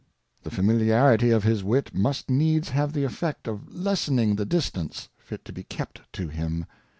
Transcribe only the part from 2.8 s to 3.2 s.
the